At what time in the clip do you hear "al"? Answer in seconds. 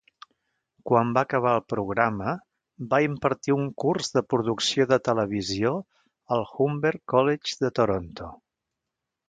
6.37-6.47